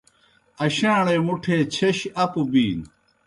[0.65, 2.87] اشاݨے مُٹھے چھیش اپوْ بِینوْ۔